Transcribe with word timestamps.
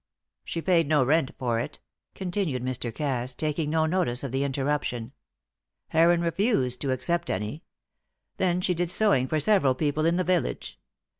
"She 0.43 0.63
paid 0.63 0.87
no 0.87 1.03
rent 1.05 1.29
for 1.37 1.59
it," 1.59 1.79
continued 2.15 2.63
Mr. 2.63 2.91
Cass, 2.91 3.35
taking 3.35 3.69
no 3.69 3.85
notice 3.85 4.23
of 4.23 4.31
the 4.31 4.43
interruption. 4.43 5.11
"Heron 5.89 6.21
refused 6.21 6.81
to 6.81 6.91
accept 6.91 7.29
any. 7.29 7.61
Then 8.37 8.61
she 8.61 8.73
did 8.73 8.89
sewing 8.89 9.27
for 9.27 9.39
several 9.39 9.75
people 9.75 10.07
in 10.07 10.15
the 10.15 10.23
village. 10.23 10.79